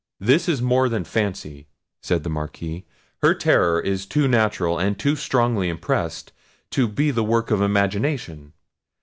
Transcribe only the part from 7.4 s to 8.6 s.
of imagination.